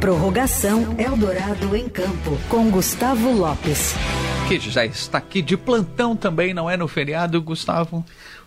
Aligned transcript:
Prorrogação 0.00 0.94
Eldorado 0.98 1.76
em 1.76 1.86
Campo, 1.86 2.38
com 2.48 2.70
Gustavo 2.70 3.30
Lopes. 3.32 3.94
Que 4.48 4.58
já 4.58 4.86
está 4.86 5.18
aqui 5.18 5.42
de 5.42 5.58
plantão 5.58 6.16
também, 6.16 6.54
não 6.54 6.70
é 6.70 6.74
no 6.74 6.88
feriado, 6.88 7.40
Gustavo? 7.42 8.02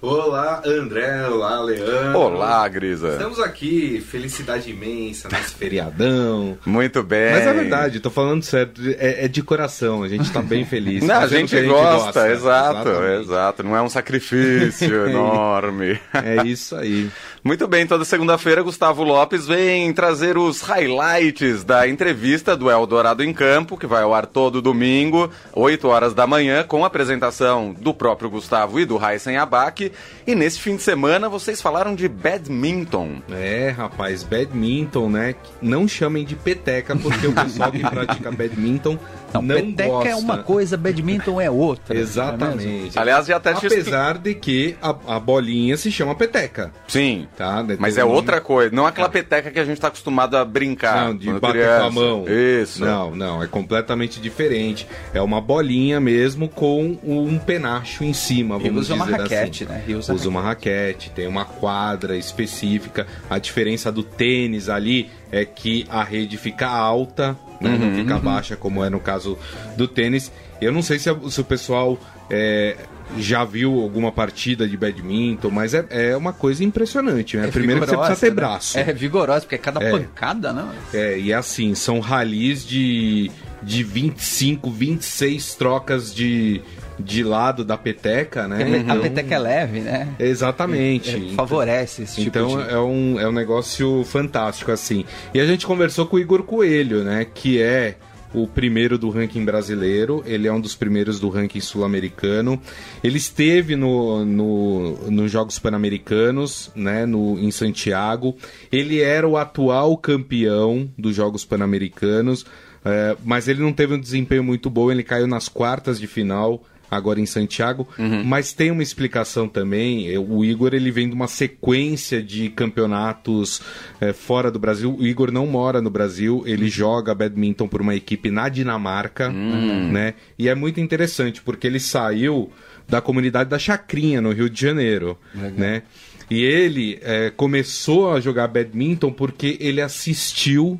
Olá, 0.06 0.62
André. 0.66 1.26
Olá, 1.30 1.62
Leandro. 1.62 2.20
Olá, 2.20 2.68
Grisa. 2.68 3.14
Estamos 3.14 3.40
aqui, 3.40 4.02
felicidade 4.02 4.70
imensa 4.70 5.30
nesse 5.32 5.56
feriadão. 5.56 6.58
Muito 6.66 7.02
bem. 7.02 7.32
Mas 7.32 7.48
é 7.48 7.54
verdade, 7.54 8.02
tô 8.02 8.10
falando 8.10 8.44
certo, 8.44 8.82
é, 8.98 9.24
é 9.24 9.28
de 9.30 9.42
coração, 9.42 10.04
a 10.04 10.10
gente 10.10 10.30
tá 10.30 10.42
bem 10.42 10.66
feliz. 10.66 11.04
Não, 11.08 11.16
a 11.16 11.28
gente, 11.28 11.56
a 11.56 11.62
gente 11.62 11.70
gosta, 11.70 12.04
gosta, 12.04 12.30
exato, 12.30 12.90
exatamente. 12.90 13.22
exato. 13.22 13.64
Não 13.64 13.78
é 13.78 13.82
um 13.82 13.88
sacrifício 13.88 15.08
enorme. 15.08 15.98
É 16.14 16.46
isso 16.46 16.76
aí. 16.76 17.10
Muito 17.42 17.66
bem, 17.66 17.88
toda 17.88 18.04
segunda-feira 18.04 18.62
Gustavo 18.62 19.04
Lopes 19.04 19.48
vem 19.48 19.94
trazer 19.94 20.38
os 20.38 20.62
highlights 20.62 21.64
da 21.64 21.88
entrevista 21.88 22.58
do 22.58 22.70
Eldorado 22.70 23.24
em 23.24 23.34
Campo, 23.34 23.78
que 23.78 23.88
vai 23.88 24.04
ao 24.04 24.14
ar 24.14 24.26
todo 24.26 24.62
domingo, 24.62 25.32
8 25.54 25.88
horas 25.88 26.14
da 26.14 26.28
manhã, 26.28 26.64
com 26.64 26.84
a 26.84 26.88
apresentação 26.88 27.74
do 27.80 27.94
próprio 27.94 28.30
Gustavo 28.30 28.82
e 28.82 28.86
do 28.86 29.00
Heisen 29.02 29.38
Abac. 29.38 29.93
E 30.26 30.36
nesse 30.36 30.60
fim 30.60 30.76
de 30.76 30.82
semana 30.82 31.28
vocês 31.28 31.62
falaram 31.62 31.96
de 31.96 32.08
badminton. 32.08 33.22
É, 33.32 33.70
rapaz, 33.70 34.24
badminton, 34.24 35.10
né? 35.10 35.36
Não 35.62 35.88
chamem 35.88 36.26
de 36.26 36.36
peteca, 36.36 36.96
porque 36.96 37.28
o 37.28 37.34
pessoal 37.34 37.72
que 37.72 37.80
pratica 37.80 38.32
badminton 38.32 38.98
não, 39.42 39.56
não 39.56 39.56
peteca 39.56 39.90
gosta. 39.90 40.10
é 40.10 40.16
uma 40.16 40.38
coisa, 40.40 40.78
badminton 40.78 41.40
é 41.40 41.50
outra. 41.50 41.96
Exatamente. 41.98 42.98
É 42.98 43.02
Aliás, 43.02 43.26
já 43.26 43.38
até 43.38 43.52
Apesar 43.52 44.18
de 44.18 44.34
que 44.36 44.76
a, 44.82 44.90
a, 45.16 45.20
bolinha 45.20 45.78
se 45.78 45.92
chama 45.92 46.16
peteca. 46.16 46.72
Sim. 46.88 47.28
Tá? 47.38 47.66
Mas 47.80 47.98
é 47.98 48.04
outra 48.04 48.42
coisa. 48.42 48.76
Não 48.76 48.86
aquela 48.86 49.08
é. 49.08 49.12
peteca 49.12 49.52
que 49.52 49.60
a 49.60 49.66
gente 49.66 49.76
está 49.76 49.88
acostumado 49.88 50.36
a 50.36 50.44
brincar. 50.44 51.08
Não, 51.08 51.16
de 51.16 51.32
bater 51.34 51.62
criança. 51.62 51.80
com 51.80 51.86
a 51.86 51.92
mão. 51.92 52.26
Isso. 52.28 52.84
Não, 52.84 53.16
não. 53.16 53.44
É 53.44 53.48
completamente 53.48 54.20
diferente. 54.20 54.88
É 55.14 55.22
uma 55.22 55.40
bolinha 55.40 56.00
mesmo 56.00 56.50
com 56.50 56.98
um 57.04 57.38
penacho 57.38 58.04
em 58.04 58.14
cima, 58.14 58.58
vamos 58.58 58.90
usa 58.90 58.94
dizer 58.94 59.12
uma 59.12 59.18
raquete, 59.18 59.64
assim. 59.64 59.74
né? 59.74 59.98
usa, 59.98 60.14
usa 60.14 60.30
uma 60.30 60.42
raquete, 60.42 61.10
tem 61.10 61.28
uma 61.28 61.46
quadra 61.46 62.18
específica. 62.18 63.08
A 63.30 63.38
diferença 63.40 63.92
do 63.92 64.04
tênis 64.04 64.70
ali 64.70 65.10
é 65.32 65.46
que 65.46 65.86
a 65.90 66.04
rede 66.04 66.38
fica 66.38 66.68
alta, 66.68 67.36
né? 67.64 67.72
uhum, 67.72 67.80
não 67.80 67.96
fica 67.96 68.16
uhum. 68.16 68.22
baixa, 68.22 68.56
como 68.56 68.84
é 68.84 68.90
no 68.90 69.00
caso 69.00 69.38
do 69.78 69.88
tênis. 69.88 70.32
Eu 70.62 70.72
não 70.72 70.82
sei 70.82 71.00
se, 71.00 71.10
o 71.10 71.44
pessoal 71.44 71.98
é, 72.30 72.78
já 73.18 73.44
viu 73.44 73.82
alguma 73.82 74.12
partida 74.12 74.68
de 74.68 74.76
badminton, 74.78 75.50
mas 75.50 75.74
é, 75.74 75.86
é 75.90 76.18
uma 76.18 76.34
coisa 76.34 76.64
impressionante, 76.64 77.38
né? 77.38 77.48
É 77.48 77.52
Primeiro 77.52 77.82
que 77.82 77.88
você 77.88 77.98
precisa 77.98 78.20
ter 78.20 78.30
né? 78.30 78.36
braço. 78.36 78.80
É 78.80 78.94
vigorosa, 78.94 79.42
porque 79.42 79.56
é 79.56 79.58
cada 79.58 79.84
é, 79.84 79.92
pancada, 79.92 80.54
né? 80.54 80.70
É, 80.94 81.18
e 81.18 81.32
é 81.32 81.36
assim, 81.36 81.76
são 81.76 82.00
ralis 82.00 82.66
de, 82.66 83.32
de 83.62 83.84
25, 83.84 84.70
26 84.70 85.56
trocas 85.56 86.14
de, 86.14 86.62
de 87.00 87.24
lado 87.24 87.64
da 87.64 87.78
peteca, 87.78 88.48
né? 88.48 88.64
Uhum. 88.64 88.92
A 88.92 88.96
peteca 88.96 89.36
é 89.36 89.40
leve, 89.40 89.80
né? 89.80 90.10
Exatamente. 90.20 91.16
É, 91.16 91.34
é, 91.34 91.36
favorece 91.36 92.04
esse 92.04 92.22
então, 92.22 92.48
tipo 92.48 92.62
de... 92.62 92.64
Então 92.66 92.76
é 92.76 92.82
um, 92.82 93.20
é 93.20 93.28
um 93.28 93.34
negócio 93.34 94.04
fantástico, 94.06 94.72
assim. 94.72 95.06
E 95.34 95.40
a 95.40 95.46
gente 95.46 95.66
conversou 95.66 96.06
com 96.06 96.16
o 96.16 96.20
Igor 96.20 96.44
Coelho, 96.44 97.04
né? 97.04 97.26
Que 97.34 97.62
é 97.62 97.96
o 98.34 98.48
primeiro 98.48 98.98
do 98.98 99.10
ranking 99.10 99.46
brasileiro, 99.46 100.24
ele 100.26 100.48
é 100.48 100.52
um 100.52 100.60
dos 100.60 100.76
primeiros 100.76 101.20
do 101.20 101.30
ranking 101.30 101.60
sul-americano. 101.60 102.60
Ele 103.04 103.18
esteve 103.18 103.76
no, 103.76 104.26
no, 104.26 105.12
nos 105.12 105.32
Jogos 105.32 105.60
Pan-Americanos, 105.60 106.72
né, 106.76 107.06
no, 107.06 107.38
em 107.40 107.52
Santiago. 107.52 108.36
Ele 108.72 109.00
era 109.02 109.28
o 109.28 109.38
atual 109.38 109.96
campeão 109.98 110.90
dos 110.98 111.16
Jogos 111.16 111.46
Pan-Americanos, 111.46 112.46
é, 112.84 113.16
mas 113.24 113.48
ele 113.48 113.62
não 113.62 113.72
teve 113.72 113.94
um 113.94 114.00
desempenho 114.00 114.44
muito 114.44 114.70
bom, 114.70 114.92
ele 114.92 115.04
caiu 115.04 115.28
nas 115.28 115.48
quartas 115.48 116.00
de 116.00 116.08
final 116.08 116.64
agora 116.96 117.20
em 117.20 117.26
Santiago, 117.26 117.88
uhum. 117.98 118.24
mas 118.24 118.54
tem 118.54 118.72
uma 118.72 118.84
explicação 118.84 119.48
também. 119.48 120.18
O 120.18 120.44
Igor 120.44 120.74
ele 120.74 120.92
vem 120.92 121.08
de 121.08 121.16
uma 121.16 121.28
sequência 121.28 122.22
de 122.22 122.50
campeonatos 122.50 123.62
é, 124.00 124.14
fora 124.14 124.50
do 124.52 124.60
Brasil. 124.60 124.96
O 124.98 125.06
Igor 125.06 125.32
não 125.32 125.46
mora 125.48 125.82
no 125.82 125.90
Brasil, 125.90 126.44
ele 126.46 126.70
joga 126.70 127.14
badminton 127.14 127.68
por 127.68 127.82
uma 127.82 127.96
equipe 127.96 128.30
na 128.30 128.50
Dinamarca, 128.50 129.30
uhum. 129.30 129.92
né? 129.92 130.14
E 130.38 130.50
é 130.50 130.56
muito 130.56 130.80
interessante 130.80 131.42
porque 131.42 131.68
ele 131.68 131.80
saiu 131.80 132.52
da 132.88 133.02
comunidade 133.02 133.50
da 133.50 133.60
Chacrinha 133.60 134.22
no 134.22 134.32
Rio 134.32 134.50
de 134.50 134.60
Janeiro, 134.60 135.18
Legal. 135.34 135.52
né? 135.58 135.84
E 136.30 136.42
ele 136.42 137.00
é, 137.02 137.30
começou 137.30 138.12
a 138.12 138.20
jogar 138.20 138.48
badminton 138.48 139.12
porque 139.12 139.58
ele 139.60 139.82
assistiu 139.82 140.80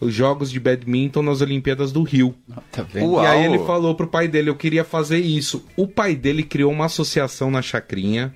os 0.00 0.14
jogos 0.14 0.50
de 0.50 0.58
badminton 0.58 1.22
nas 1.22 1.40
Olimpíadas 1.42 1.92
do 1.92 2.02
Rio. 2.02 2.34
Ah, 2.50 2.62
tá 2.72 2.82
vendo? 2.82 3.22
E 3.22 3.26
aí 3.26 3.44
ele 3.44 3.58
falou 3.60 3.94
pro 3.94 4.06
pai 4.06 4.26
dele, 4.26 4.48
eu 4.48 4.56
queria 4.56 4.82
fazer 4.82 5.18
isso. 5.18 5.64
O 5.76 5.86
pai 5.86 6.16
dele 6.16 6.42
criou 6.42 6.72
uma 6.72 6.86
associação 6.86 7.50
na 7.50 7.60
Chacrinha 7.60 8.34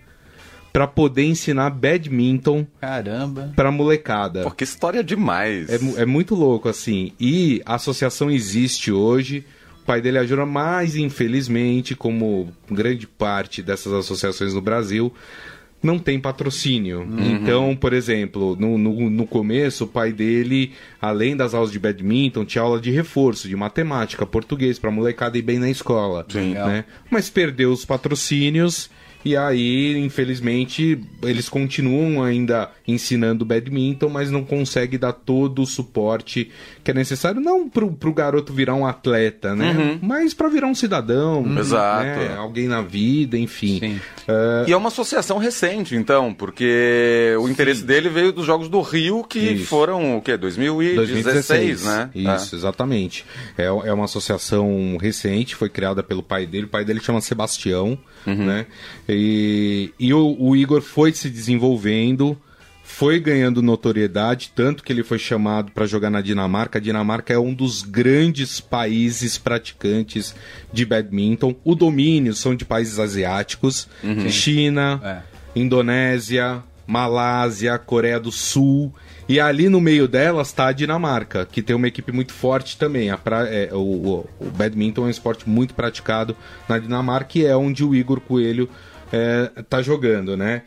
para 0.75 0.87
poder 0.87 1.23
ensinar 1.23 1.71
badminton 1.71 2.67
Caramba. 2.81 3.53
pra 3.55 3.71
molecada. 3.71 4.43
Pô, 4.43 4.51
que 4.51 4.65
história 4.65 5.05
demais. 5.05 5.69
É, 5.71 6.03
é 6.03 6.05
muito 6.05 6.35
louco, 6.35 6.69
assim. 6.69 7.13
E 7.19 7.63
a 7.65 7.77
associação 7.77 8.31
existe 8.31 8.91
hoje. 8.91 9.47
O 9.83 9.87
pai 9.87 10.01
dele 10.01 10.19
ajuda, 10.19 10.45
mas 10.45 10.97
infelizmente, 10.97 11.95
como 11.95 12.53
grande 12.69 13.07
parte 13.07 13.63
dessas 13.63 13.93
associações 13.93 14.53
no 14.53 14.61
Brasil, 14.61 15.15
não 15.85 15.99
tem 15.99 16.19
patrocínio. 16.19 17.01
Uhum. 17.01 17.37
Então, 17.37 17.77
por 17.77 17.93
exemplo, 17.93 18.57
no, 18.59 18.79
no, 18.79 19.11
no, 19.11 19.27
começo, 19.27 19.85
o 19.85 19.87
pai 19.87 20.13
dele, 20.13 20.73
além 21.01 21.37
das 21.37 21.55
aulas 21.55 21.71
de 21.71 21.79
badminton, 21.79 22.45
tinha 22.45 22.63
aula 22.63 22.81
de 22.81 22.91
reforço, 22.91 23.49
de 23.49 23.55
matemática, 23.55 24.25
português, 24.25 24.79
para 24.79 24.91
molecada 24.91 25.37
ir 25.37 25.43
bem 25.43 25.59
na 25.59 25.71
escola. 25.71 26.25
Sim. 26.29 26.55
Né? 26.55 26.85
Mas 27.11 27.29
perdeu 27.29 27.71
os 27.71 27.85
patrocínios 27.85 28.91
e 29.25 29.37
aí, 29.37 29.97
infelizmente, 29.99 31.01
eles 31.23 31.49
continuam 31.49 32.23
ainda 32.23 32.71
ensinando 32.87 33.45
badminton, 33.45 34.09
mas 34.09 34.31
não 34.31 34.45
conseguem 34.45 34.99
dar 34.99 35.13
todo 35.13 35.63
o 35.63 35.67
suporte 35.67 36.51
que 36.83 36.91
é 36.91 36.95
necessário, 36.95 37.41
não 37.41 37.69
pro, 37.69 37.91
pro 37.91 38.13
garoto 38.13 38.53
virar 38.53 38.75
um 38.75 38.87
atleta, 38.87 39.55
né? 39.55 39.71
Uhum. 39.73 39.99
Mas 40.03 40.35
para 40.35 40.49
virar 40.49 40.67
um 40.67 40.75
cidadão. 40.75 41.43
Uhum. 41.43 41.59
Exato. 41.59 42.05
Né? 42.05 42.37
Alguém 42.37 42.69
na 42.69 42.83
vida, 42.83 43.39
enfim. 43.39 43.99
Uh... 44.29 44.69
E 44.69 44.73
é 44.73 44.77
uma 44.77 44.89
associação 44.89 45.39
recente, 45.39 45.97
então, 45.97 46.35
porque 46.35 47.35
o 47.41 47.49
interesse 47.49 47.81
Sim. 47.81 47.87
dele 47.87 48.11
veio 48.11 48.33
dos 48.33 48.45
Jogos 48.45 48.69
do 48.69 48.83
Rio, 48.83 49.25
que 49.25 49.39
Isso. 49.39 49.67
foram, 49.67 50.19
o 50.19 50.23
quê? 50.23 50.37
2016, 50.37 50.97
2016, 50.97 51.85
né? 51.85 52.11
Isso, 52.15 52.55
é. 52.55 52.59
exatamente. 52.59 53.25
É, 53.57 53.65
é 53.65 53.93
uma 53.93 54.05
associação 54.05 54.99
recente, 55.01 55.57
foi 55.57 55.71
criada 55.71 56.03
pelo 56.03 56.23
pai 56.23 56.45
dele. 56.45 56.67
O 56.67 56.69
pai 56.69 56.85
dele 56.85 57.01
chama 57.01 57.23
Sebastião, 57.23 57.99
uhum. 58.27 58.45
né? 58.45 58.67
E, 59.15 59.93
e 59.99 60.13
o, 60.13 60.37
o 60.39 60.57
Igor 60.57 60.81
foi 60.81 61.13
se 61.13 61.31
desenvolvendo 61.31 62.39
foi 62.85 63.19
ganhando 63.19 63.63
notoriedade, 63.63 64.53
tanto 64.55 64.85
que 64.85 64.93
ele 64.93 65.03
foi 65.03 65.19
chamado 65.19 65.73
para 65.73 65.87
jogar 65.87 66.11
na 66.11 66.21
Dinamarca. 66.21 66.79
A 66.79 66.81
Dinamarca 66.81 67.33
é 67.33 67.39
um 67.39 67.53
dos 67.53 67.83
grandes 67.83 68.61
países 68.61 69.39
praticantes 69.39 70.35
de 70.73 70.85
badminton. 70.85 71.57
O 71.65 71.75
domínio 71.75 72.35
são 72.35 72.55
de 72.55 72.65
países 72.65 72.99
asiáticos, 72.99 73.89
uhum. 74.03 74.29
China, 74.29 75.01
é. 75.03 75.59
Indonésia, 75.59 76.63
Malásia, 76.87 77.79
Coreia 77.79 78.21
do 78.21 78.31
Sul. 78.31 78.95
E 79.27 79.41
ali 79.41 79.71
no 79.71 79.81
meio 79.81 80.07
delas 80.07 80.49
está 80.49 80.69
a 80.69 80.73
Dinamarca, 80.73 81.49
que 81.51 81.63
tem 81.63 81.75
uma 81.75 81.89
equipe 81.89 82.13
muito 82.13 82.33
forte 82.33 82.77
também. 82.77 83.11
A 83.11 83.17
pra, 83.17 83.49
é, 83.49 83.71
o, 83.73 83.79
o, 83.79 84.31
o 84.39 84.51
badminton 84.51 85.05
é 85.05 85.07
um 85.07 85.11
esporte 85.11 85.49
muito 85.49 85.73
praticado 85.75 86.37
na 86.69 86.79
Dinamarca 86.79 87.39
e 87.39 87.47
é 87.47 87.57
onde 87.57 87.83
o 87.83 87.95
Igor 87.95 88.21
Coelho 88.21 88.69
é, 89.15 89.63
tá 89.63 89.81
jogando, 89.81 90.37
né? 90.37 90.63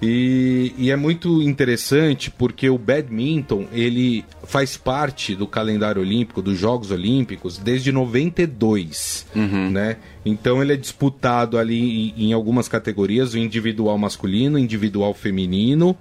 E, 0.00 0.72
e, 0.78 0.90
é 0.90 0.96
muito 0.96 1.42
interessante 1.42 2.30
porque 2.30 2.70
o 2.70 2.78
badminton 2.78 3.66
ele 3.72 4.24
faz 4.44 4.76
parte 4.76 5.34
do 5.34 5.46
calendário 5.46 6.00
olímpico, 6.00 6.40
dos 6.40 6.58
Jogos 6.58 6.90
Olímpicos, 6.90 7.58
desde 7.58 7.92
92, 7.92 9.26
uhum. 9.36 9.70
né? 9.70 9.98
Então 10.24 10.62
ele 10.62 10.72
é 10.72 10.76
disputado 10.76 11.58
ali 11.58 12.14
em, 12.16 12.28
em 12.28 12.32
algumas 12.32 12.68
categorias, 12.68 13.34
o 13.34 13.38
individual 13.38 13.98
masculino, 13.98 14.58
individual 14.58 15.12
feminino 15.12 15.96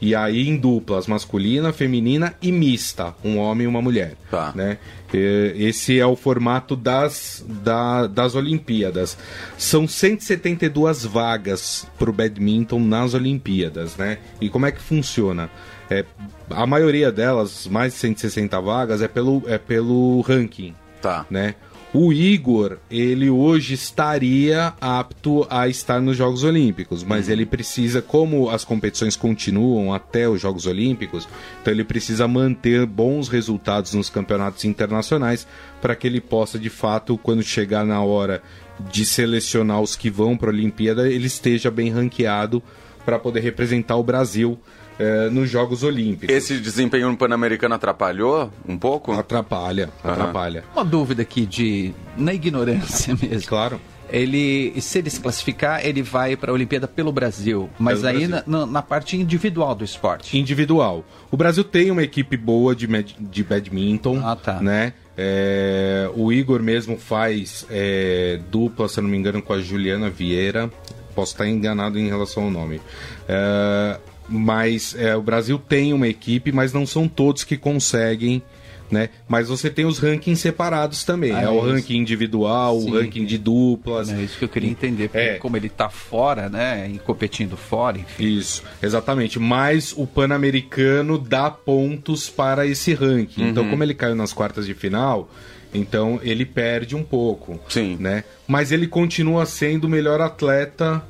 e 0.00 0.14
aí 0.14 0.48
em 0.48 0.56
duplas, 0.56 1.06
masculina, 1.06 1.72
feminina 1.72 2.34
e 2.40 2.50
mista, 2.50 3.14
um 3.22 3.38
homem 3.38 3.64
e 3.64 3.68
uma 3.68 3.82
mulher. 3.82 4.14
Tá. 4.30 4.52
Né? 4.54 4.78
Esse 5.12 5.98
é 5.98 6.06
o 6.06 6.16
formato 6.16 6.74
das, 6.74 7.44
da, 7.46 8.06
das 8.06 8.34
Olimpíadas. 8.34 9.18
São 9.58 9.86
172 9.86 11.04
vagas 11.04 11.86
para 11.98 12.08
o 12.08 12.12
badminton 12.12 12.80
nas 12.80 13.12
Olimpíadas, 13.12 13.96
né? 13.96 14.18
E 14.40 14.48
como 14.48 14.66
é 14.66 14.72
que 14.72 14.80
funciona? 14.80 15.50
É, 15.90 16.04
a 16.48 16.66
maioria 16.66 17.10
delas, 17.10 17.66
mais 17.66 17.92
de 17.92 17.98
160 17.98 18.60
vagas, 18.60 19.02
é 19.02 19.08
pelo, 19.08 19.42
é 19.46 19.58
pelo 19.58 20.20
ranking. 20.20 20.74
Tá. 21.02 21.26
Né? 21.28 21.54
O 21.92 22.12
Igor, 22.12 22.78
ele 22.88 23.28
hoje 23.28 23.74
estaria 23.74 24.72
apto 24.80 25.44
a 25.50 25.66
estar 25.66 26.00
nos 26.00 26.16
Jogos 26.16 26.44
Olímpicos, 26.44 27.02
mas 27.02 27.28
ele 27.28 27.44
precisa, 27.44 28.00
como 28.00 28.48
as 28.48 28.64
competições 28.64 29.16
continuam 29.16 29.92
até 29.92 30.28
os 30.28 30.40
Jogos 30.40 30.66
Olímpicos, 30.66 31.26
então 31.60 31.72
ele 31.72 31.82
precisa 31.82 32.28
manter 32.28 32.86
bons 32.86 33.28
resultados 33.28 33.92
nos 33.92 34.08
campeonatos 34.08 34.64
internacionais 34.64 35.48
para 35.82 35.96
que 35.96 36.06
ele 36.06 36.20
possa, 36.20 36.60
de 36.60 36.70
fato, 36.70 37.18
quando 37.18 37.42
chegar 37.42 37.84
na 37.84 38.00
hora 38.00 38.40
de 38.88 39.04
selecionar 39.04 39.80
os 39.80 39.96
que 39.96 40.08
vão 40.08 40.36
para 40.36 40.50
a 40.50 40.54
Olimpíada, 40.54 41.08
ele 41.10 41.26
esteja 41.26 41.72
bem 41.72 41.90
ranqueado 41.90 42.62
para 43.04 43.18
poder 43.18 43.40
representar 43.40 43.96
o 43.96 44.04
Brasil 44.04 44.56
eh, 44.98 45.28
nos 45.30 45.48
Jogos 45.48 45.82
Olímpicos. 45.82 46.34
Esse 46.34 46.58
desempenho 46.58 47.08
no 47.10 47.16
Pan-Americano 47.16 47.74
atrapalhou 47.74 48.50
um 48.68 48.76
pouco? 48.78 49.12
Atrapalha, 49.12 49.90
atrapalha. 50.02 50.64
Uma 50.74 50.84
dúvida 50.84 51.22
aqui 51.22 51.46
de 51.46 51.92
na 52.16 52.32
ignorância 52.34 53.16
mesmo. 53.20 53.48
Claro. 53.48 53.80
Ele, 54.12 54.74
se 54.80 54.98
ele 54.98 55.08
se 55.08 55.20
classificar, 55.20 55.86
ele 55.86 56.02
vai 56.02 56.36
para 56.36 56.50
a 56.50 56.54
Olimpíada 56.54 56.88
pelo 56.88 57.12
Brasil, 57.12 57.70
mas 57.78 58.00
Pelo 58.00 58.08
aí 58.08 58.26
Brasil. 58.26 58.44
na, 58.44 58.66
na- 58.66 58.82
parte 58.82 59.16
individual 59.16 59.72
do 59.72 59.84
esporte. 59.84 60.36
individual. 60.36 61.04
O 61.30 61.36
Brasil 61.36 61.62
tem 61.62 61.92
uma 61.92 62.02
equipe 62.02 62.36
boa 62.36 62.74
de, 62.74 62.88
med- 62.88 63.14
de 63.20 63.44
badminton, 63.44 64.20
Ah, 64.24 64.34
tá. 64.34 64.60
né? 64.60 64.94
É, 65.16 66.10
o 66.16 66.32
Igor 66.32 66.60
mesmo 66.60 66.96
faz 66.98 67.64
é, 67.70 68.40
dupla, 68.50 68.88
se 68.88 69.00
não 69.00 69.08
me 69.08 69.16
engano, 69.16 69.40
com 69.40 69.52
a 69.52 69.60
Juliana 69.60 70.10
Vieira. 70.10 70.68
Posso 71.14 71.32
estar 71.32 71.46
enganado 71.46 71.96
em 71.96 72.08
relação 72.08 72.44
ao 72.44 72.50
nome. 72.50 72.80
É, 73.28 73.96
mas 74.30 74.94
é, 74.96 75.14
o 75.16 75.22
Brasil 75.22 75.58
tem 75.58 75.92
uma 75.92 76.06
equipe, 76.08 76.52
mas 76.52 76.72
não 76.72 76.86
são 76.86 77.08
todos 77.08 77.44
que 77.44 77.56
conseguem. 77.56 78.42
Né? 78.90 79.08
Mas 79.28 79.46
você 79.48 79.70
tem 79.70 79.84
os 79.84 80.00
rankings 80.00 80.40
separados 80.42 81.04
também. 81.04 81.30
Ah, 81.32 81.42
é 81.42 81.48
o 81.48 81.58
isso. 81.58 81.70
ranking 81.74 81.96
individual, 81.98 82.80
Sim. 82.80 82.90
o 82.90 82.94
ranking 83.00 83.24
de 83.24 83.38
duplas. 83.38 84.10
É 84.10 84.20
isso 84.20 84.36
que 84.36 84.44
eu 84.44 84.48
queria 84.48 84.68
entender, 84.68 85.08
porque 85.08 85.24
É. 85.24 85.34
como 85.38 85.56
ele 85.56 85.68
tá 85.68 85.88
fora, 85.88 86.48
né, 86.48 86.90
competindo 87.04 87.56
fora, 87.56 87.98
enfim. 87.98 88.24
Isso, 88.38 88.64
exatamente. 88.82 89.38
Mas 89.38 89.94
o 89.96 90.08
Pan-Americano 90.08 91.18
dá 91.18 91.48
pontos 91.48 92.28
para 92.28 92.66
esse 92.66 92.92
ranking. 92.92 93.48
Então, 93.50 93.68
como 93.70 93.80
ele 93.84 93.94
caiu 93.94 94.16
nas 94.16 94.32
quartas 94.32 94.66
de 94.66 94.74
final, 94.74 95.30
então 95.72 96.18
ele 96.24 96.44
perde 96.44 96.96
um 96.96 97.04
pouco. 97.04 97.60
Sim. 97.68 97.96
Né? 98.00 98.24
Mas 98.48 98.72
ele 98.72 98.88
continua 98.88 99.46
sendo 99.46 99.84
o 99.84 99.88
melhor 99.88 100.20
atleta 100.20 101.00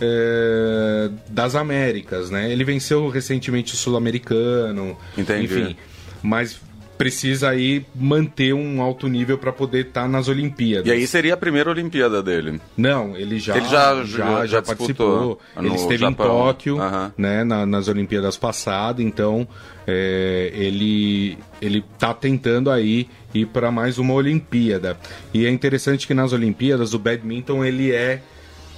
é, 0.00 1.10
das 1.28 1.54
Américas, 1.54 2.30
né? 2.30 2.50
Ele 2.50 2.64
venceu 2.64 3.08
recentemente 3.08 3.74
o 3.74 3.76
Sul-Americano. 3.76 4.96
Enfim, 5.16 5.76
mas 6.22 6.60
precisa 6.96 7.50
aí 7.50 7.86
manter 7.94 8.52
um 8.52 8.82
alto 8.82 9.06
nível 9.06 9.38
para 9.38 9.52
poder 9.52 9.86
estar 9.86 10.08
nas 10.08 10.26
Olimpíadas. 10.26 10.84
E 10.88 10.90
aí 10.90 11.06
seria 11.06 11.34
a 11.34 11.36
primeira 11.36 11.70
Olimpíada 11.70 12.20
dele. 12.20 12.60
Não, 12.76 13.16
ele 13.16 13.38
já, 13.38 13.56
Ele 13.56 13.68
já- 13.68 14.02
já, 14.04 14.46
já- 14.46 14.60
participou. 14.62 15.38
Ele 15.56 15.74
esteve 15.76 15.98
Japão. 15.98 16.26
em 16.26 16.28
Tóquio, 16.28 16.80
Aham. 16.80 17.12
né, 17.16 17.44
na- 17.44 17.64
nas 17.64 17.86
Olimpíadas 17.86 18.36
passadas, 18.36 19.04
então 19.06 19.46
é, 19.86 20.50
ele 20.52 21.38
ele 21.62 21.84
tá 22.00 22.12
tentando 22.12 22.68
aí 22.68 23.08
ir 23.32 23.46
para 23.46 23.70
mais 23.70 23.96
uma 23.98 24.14
Olimpíada. 24.14 24.98
E 25.32 25.46
é 25.46 25.50
interessante 25.50 26.04
que 26.04 26.14
nas 26.14 26.32
Olimpíadas 26.32 26.94
o 26.94 26.98
badminton 26.98 27.64
ele 27.64 27.92
é 27.92 28.22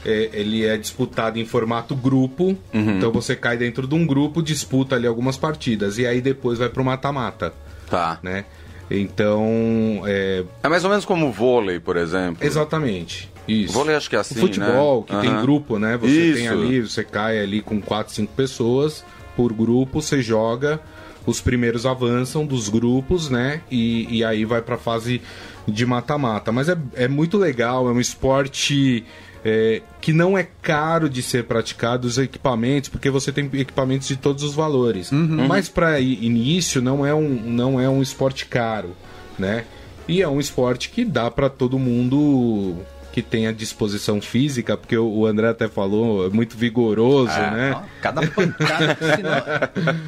é, 0.05 0.31
ele 0.32 0.64
é 0.64 0.76
disputado 0.76 1.38
em 1.38 1.44
formato 1.44 1.94
grupo, 1.94 2.56
Uhum. 2.73 2.97
então 2.99 3.11
você 3.12 3.35
cai 3.37 3.56
dentro 3.56 3.87
de 3.87 3.94
um 3.94 4.06
grupo, 4.06 4.43
disputa 4.43 4.94
ali 4.97 5.06
algumas 5.06 5.37
partidas 5.37 5.99
e 5.99 6.06
aí 6.06 6.20
depois 6.20 6.58
vai 6.58 6.69
pro 6.69 6.85
mata-mata, 6.85 7.52
Tá. 7.88 8.19
né? 8.23 8.44
Então, 8.91 10.02
é, 10.06 10.44
É 10.62 10.69
mais 10.69 10.85
ou 10.85 10.91
menos 10.91 11.05
como 11.05 11.29
o 11.29 11.32
vôlei, 11.32 11.79
por 11.81 11.97
exemplo. 11.97 12.44
Exatamente. 12.47 13.31
Isso. 13.49 13.73
Vôlei 13.73 13.97
acho 13.97 14.08
que 14.11 14.17
é 14.17 14.19
assim, 14.19 14.37
O 14.37 14.41
futebol, 14.41 15.00
né? 15.00 15.06
que 15.17 15.20
tem 15.23 15.31
Aham. 15.31 15.43
grupo, 15.43 15.79
né? 15.79 15.97
Você 15.97 16.32
tem 16.35 16.44
Isso. 16.44 16.52
ali, 16.52 16.81
você 16.82 17.02
cai 17.05 17.38
ali 17.41 17.61
com 17.62 17.81
4, 17.81 18.12
5 18.12 18.32
pessoas 18.35 19.05
por 19.37 19.52
grupo, 19.52 20.00
você 20.02 20.20
joga, 20.23 20.81
os 21.26 21.41
primeiros 21.41 21.87
avançam 21.87 22.44
dos 22.47 22.69
grupos, 22.69 23.29
né? 23.31 23.61
E, 23.70 24.19
e 24.19 24.25
aí 24.25 24.44
vai 24.44 24.61
pra 24.62 24.76
fase 24.76 25.20
de 25.67 25.87
mata-mata. 25.87 26.52
Mas 26.52 26.69
é, 26.69 26.76
é 26.94 27.08
muito 27.08 27.38
legal, 27.38 27.88
é 27.88 27.93
um 27.93 28.00
esporte 28.00 29.05
é, 29.44 29.82
que 30.00 30.12
não 30.12 30.37
é 30.37 30.46
caro 30.62 31.08
de 31.08 31.22
ser 31.22 31.44
praticado, 31.44 32.06
os 32.06 32.19
equipamentos, 32.19 32.90
porque 32.90 33.10
você 33.10 33.32
tem 33.32 33.48
equipamentos 33.54 34.08
de 34.08 34.16
todos 34.16 34.42
os 34.42 34.54
valores. 34.54 35.10
Mas 35.48 35.69
para 35.69 36.00
início 36.00 36.81
não 36.82 37.04
é, 37.04 37.14
um, 37.14 37.28
não 37.28 37.81
é 37.81 37.88
um 37.88 38.02
esporte 38.02 38.46
caro, 38.46 38.96
né? 39.38 39.64
E 40.06 40.22
é 40.22 40.28
um 40.28 40.40
esporte 40.40 40.90
que 40.90 41.04
dá 41.04 41.31
para 41.31 41.48
todo 41.48 41.78
mundo 41.78 42.76
que 43.12 43.23
tem 43.23 43.47
a 43.47 43.53
disposição 43.53 44.21
física, 44.21 44.77
porque 44.77 44.97
o 44.97 45.27
André 45.27 45.49
até 45.49 45.67
falou, 45.69 46.27
é 46.27 46.31
muito 46.31 46.57
vigoroso, 46.57 47.33
Ah, 47.33 47.51
né? 47.51 47.73
ó, 47.77 47.83
Cada 48.01 48.23
pancada, 48.29 48.97
senão... 49.17 50.01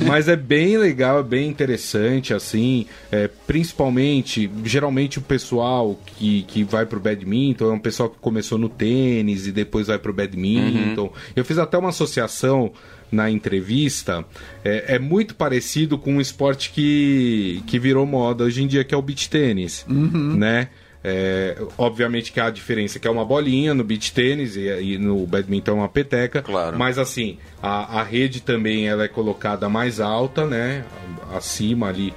Mas 0.08 0.26
é 0.28 0.34
bem 0.36 0.76
legal, 0.76 1.20
é 1.20 1.22
bem 1.22 1.48
interessante, 1.48 2.34
assim, 2.34 2.86
é, 3.12 3.28
principalmente, 3.46 4.50
geralmente 4.64 5.18
o 5.18 5.22
pessoal 5.22 5.98
que, 6.16 6.42
que 6.42 6.64
vai 6.64 6.84
pro 6.84 6.98
badminton 6.98 7.70
é 7.70 7.72
um 7.74 7.78
pessoal 7.78 8.10
que 8.10 8.18
começou 8.18 8.58
no 8.58 8.68
tênis 8.68 9.46
e 9.46 9.52
depois 9.52 9.86
vai 9.86 9.98
pro 9.98 10.12
badminton. 10.12 11.12
Eu 11.36 11.44
fiz 11.44 11.58
até 11.58 11.78
uma 11.78 11.90
associação 11.90 12.72
na 13.10 13.30
entrevista, 13.30 14.24
é, 14.64 14.96
é 14.96 14.98
muito 14.98 15.34
parecido 15.34 15.96
com 15.96 16.14
um 16.16 16.20
esporte 16.20 16.70
que, 16.70 17.62
que 17.66 17.78
virou 17.78 18.04
moda 18.04 18.44
hoje 18.44 18.62
em 18.62 18.66
dia, 18.66 18.84
que 18.84 18.94
é 18.94 18.98
o 18.98 19.02
beach 19.02 19.30
tênis, 19.30 19.86
né? 19.88 20.68
É, 21.04 21.56
obviamente 21.78 22.32
que 22.32 22.40
há 22.40 22.46
a 22.46 22.50
diferença 22.50 22.98
que 22.98 23.06
é 23.06 23.10
uma 23.10 23.24
bolinha 23.24 23.72
no 23.72 23.84
beach 23.84 24.12
tênis 24.12 24.56
e, 24.56 24.66
e 24.68 24.98
no 24.98 25.24
badminton 25.26 25.70
é 25.70 25.74
uma 25.74 25.88
peteca, 25.88 26.42
Claro. 26.42 26.76
mas 26.76 26.98
assim, 26.98 27.38
a, 27.62 28.00
a 28.00 28.02
rede 28.02 28.40
também 28.42 28.88
ela 28.88 29.04
é 29.04 29.08
colocada 29.08 29.68
mais 29.68 30.00
alta, 30.00 30.44
né? 30.44 30.84
Acima 31.32 31.88
ali 31.88 32.12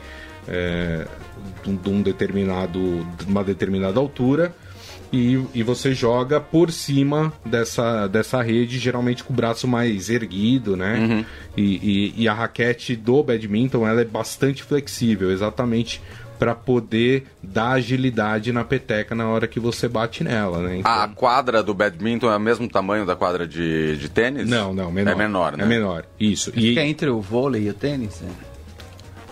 é, 0.47 1.05
de 1.63 1.69
um- 1.69 2.01
de 2.01 2.03
determinado, 2.11 3.05
de 3.19 3.25
uma 3.25 3.43
determinada 3.43 3.99
altura. 3.99 4.53
E, 5.13 5.43
e 5.53 5.61
você 5.61 5.93
joga 5.93 6.39
por 6.39 6.71
cima 6.71 7.33
dessa, 7.45 8.07
dessa 8.07 8.41
rede, 8.41 8.79
geralmente 8.79 9.25
com 9.25 9.33
o 9.33 9.35
braço 9.35 9.67
mais 9.67 10.09
erguido, 10.09 10.77
né? 10.77 11.25
E, 11.57 11.61
e- 11.61 12.13
e 12.23 12.27
a 12.29 12.33
raquete 12.33 12.95
do 12.95 13.21
badminton 13.21 13.85
ela 13.85 13.99
é 14.01 14.05
bastante 14.05 14.63
flexível, 14.63 15.29
exatamente 15.29 16.01
para 16.41 16.55
poder 16.55 17.25
dar 17.43 17.73
agilidade 17.73 18.51
na 18.51 18.63
peteca 18.63 19.13
na 19.13 19.29
hora 19.29 19.45
que 19.47 19.59
você 19.59 19.87
bate 19.87 20.23
nela, 20.23 20.57
né? 20.63 20.77
Então- 20.77 20.91
A 20.91 21.07
quadra 21.07 21.61
do 21.61 21.71
badminton 21.71 22.31
é 22.31 22.35
o 22.35 22.39
mesmo 22.39 22.67
tamanho 22.67 23.05
da 23.05 23.15
quadra 23.15 23.47
de, 23.47 23.95
de 23.97 24.09
tênis? 24.09 24.49
Não, 24.49 24.73
não, 24.73 24.91
menor. 24.91 25.11
É 25.11 25.15
menor, 25.15 25.55
né? 25.55 25.63
É 25.63 25.67
menor, 25.67 26.03
isso. 26.19 26.51
E 26.55 26.69
Fica 26.69 26.83
entre 26.83 27.11
o 27.11 27.21
vôlei 27.21 27.67
e 27.67 27.69
o 27.69 27.75
tênis, 27.75 28.23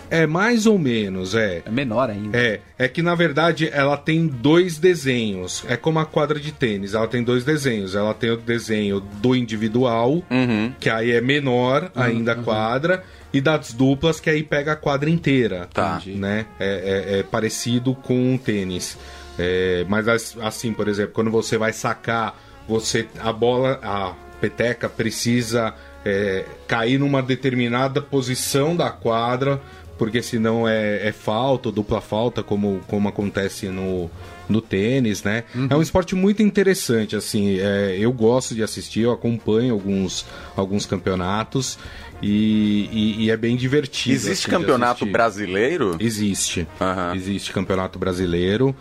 é, 0.08 0.22
é 0.22 0.26
mais 0.28 0.66
ou 0.66 0.78
menos, 0.78 1.34
é. 1.34 1.62
é 1.66 1.70
menor 1.70 2.10
ainda. 2.10 2.38
É, 2.38 2.60
é 2.78 2.86
que 2.86 3.02
na 3.02 3.16
verdade 3.16 3.68
ela 3.72 3.96
tem 3.96 4.28
dois 4.28 4.78
desenhos. 4.78 5.64
É 5.66 5.76
como 5.76 5.98
a 5.98 6.06
quadra 6.06 6.38
de 6.38 6.52
tênis, 6.52 6.94
ela 6.94 7.08
tem 7.08 7.24
dois 7.24 7.42
desenhos. 7.42 7.96
Ela 7.96 8.14
tem 8.14 8.30
o 8.30 8.36
desenho 8.36 9.00
do 9.00 9.34
individual, 9.34 10.22
Uhum. 10.30 10.72
que 10.78 10.88
aí 10.88 11.10
é 11.10 11.20
menor 11.20 11.90
ainda 11.96 12.32
a 12.32 12.36
quadra, 12.36 13.02
e 13.32 13.40
das 13.40 13.72
duplas, 13.72 14.18
que 14.20 14.28
aí 14.30 14.42
pega 14.42 14.72
a 14.72 14.76
quadra 14.76 15.08
inteira. 15.10 15.68
Tá. 15.72 16.00
Né? 16.06 16.46
É, 16.58 17.14
é- 17.14 17.18
é 17.20 17.22
parecido 17.22 17.94
com 17.94 18.34
o 18.34 18.38
tênis. 18.38 18.96
É, 19.38 19.84
mas 19.88 20.08
as- 20.08 20.36
assim, 20.40 20.72
por 20.72 20.88
exemplo, 20.88 21.12
quando 21.14 21.30
você 21.30 21.56
vai 21.56 21.72
sacar, 21.72 22.36
você 22.68 23.06
a 23.20 23.32
bola, 23.32 23.78
a 23.82 24.12
peteca 24.40 24.88
precisa 24.88 25.74
é, 26.04 26.44
cair 26.66 26.98
numa 26.98 27.22
determinada 27.22 28.00
posição 28.00 28.74
da 28.74 28.88
quadra, 28.90 29.60
porque 29.98 30.22
senão 30.22 30.66
é, 30.66 31.06
é 31.06 31.12
falta, 31.12 31.70
dupla 31.70 32.00
falta, 32.00 32.42
como, 32.42 32.80
como 32.86 33.06
acontece 33.06 33.68
no, 33.68 34.10
no 34.48 34.62
tênis, 34.62 35.22
né? 35.22 35.44
É 35.68 35.76
um 35.76 35.82
esporte 35.82 36.14
muito 36.14 36.42
interessante, 36.42 37.14
assim, 37.16 37.58
é, 37.60 37.96
eu 37.98 38.10
gosto 38.14 38.54
de 38.54 38.62
assistir, 38.62 39.00
eu 39.02 39.12
acompanho 39.12 39.74
alguns, 39.74 40.24
alguns 40.56 40.86
campeonatos 40.86 41.78
e, 42.22 42.88
e- 42.92 43.24
e 43.24 43.30
é 43.30 43.36
bem 43.36 43.56
divertido. 43.56 44.14
Existe 44.14 44.46
assim, 44.46 44.56
campeonato 44.56 45.06
brasileiro? 45.06 45.96
Existe. 46.00 46.66
Aham. 46.80 47.14
Existe 47.16 47.52
campeonato 47.52 47.98
brasileiro. 47.98 48.74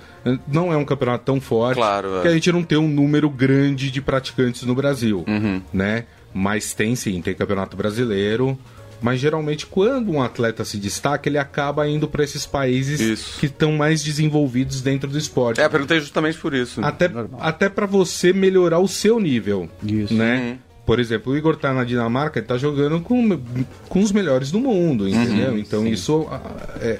Não 0.47 0.71
é 0.73 0.77
um 0.77 0.85
campeonato 0.85 1.23
tão 1.25 1.39
forte. 1.39 1.77
Claro, 1.77 2.07
é. 2.07 2.11
Porque 2.13 2.27
a 2.27 2.33
gente 2.33 2.51
não 2.51 2.63
tem 2.63 2.77
um 2.77 2.87
número 2.87 3.29
grande 3.29 3.89
de 3.91 4.01
praticantes 4.01 4.63
no 4.63 4.75
Brasil. 4.75 5.23
Uhum. 5.27 5.61
Né? 5.73 6.05
Mas 6.33 6.73
tem 6.73 6.95
sim, 6.95 7.21
tem 7.21 7.33
campeonato 7.33 7.75
brasileiro. 7.77 8.57
Mas 9.01 9.21
geralmente, 9.21 9.65
quando 9.65 10.11
um 10.11 10.21
atleta 10.21 10.65
se 10.65 10.75
destaca, 10.77 11.29
ele 11.29 11.37
acaba 11.37 11.87
indo 11.87 12.05
para 12.05 12.21
esses 12.21 12.45
países 12.45 12.99
Isso. 12.99 13.39
que 13.39 13.45
estão 13.45 13.71
mais 13.71 14.03
desenvolvidos 14.03 14.81
dentro 14.81 15.09
do 15.09 15.17
esporte. 15.17 15.61
É, 15.61 15.69
perguntei 15.69 16.01
justamente 16.01 16.37
por 16.37 16.53
isso. 16.53 16.81
Até, 16.83 17.09
até 17.39 17.69
para 17.69 17.85
você 17.85 18.33
melhorar 18.33 18.79
o 18.79 18.89
seu 18.89 19.17
nível. 19.17 19.69
Isso. 19.81 20.13
Né? 20.13 20.57
Por 20.89 20.99
exemplo, 20.99 21.33
o 21.33 21.37
Igor 21.37 21.55
tá 21.55 21.71
na 21.71 21.83
Dinamarca, 21.83 22.39
ele 22.39 22.47
tá 22.47 22.57
jogando 22.57 22.99
com, 22.99 23.39
com 23.87 23.99
os 23.99 24.11
melhores 24.11 24.49
do 24.49 24.59
mundo, 24.59 25.07
entendeu? 25.07 25.55
então 25.55 25.85
isso 25.85 26.27
ah, 26.31 26.41
é, 26.81 26.97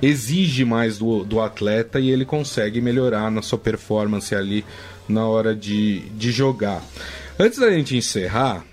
exige 0.00 0.64
mais 0.64 0.96
do, 0.96 1.24
do 1.24 1.40
atleta 1.40 1.98
e 1.98 2.08
ele 2.08 2.24
consegue 2.24 2.80
melhorar 2.80 3.32
na 3.32 3.42
sua 3.42 3.58
performance 3.58 4.32
ali 4.32 4.64
na 5.08 5.26
hora 5.26 5.56
de, 5.56 6.02
de 6.10 6.30
jogar. 6.30 6.84
Antes 7.36 7.58
da 7.58 7.68
gente 7.68 7.96
encerrar, 7.96 8.64